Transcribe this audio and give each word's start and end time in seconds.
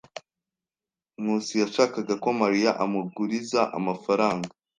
Nkusi 1.21 1.53
yashakaga 1.61 2.13
ko 2.23 2.29
Mariya 2.41 2.71
amuguriza 2.83 3.61
amafaranga. 3.77 4.49